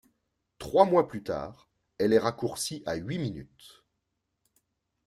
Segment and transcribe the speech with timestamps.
[0.57, 1.69] Trois mois plus tard,
[1.99, 3.83] elle est raccourcie à huit minutes.